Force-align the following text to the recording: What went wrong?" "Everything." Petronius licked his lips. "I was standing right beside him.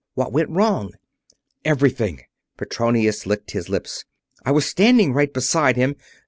What 0.15 0.33
went 0.33 0.49
wrong?" 0.49 0.93
"Everything." 1.63 2.21
Petronius 2.57 3.27
licked 3.27 3.51
his 3.51 3.69
lips. 3.69 4.03
"I 4.43 4.49
was 4.49 4.65
standing 4.65 5.13
right 5.13 5.31
beside 5.31 5.75
him. 5.75 5.95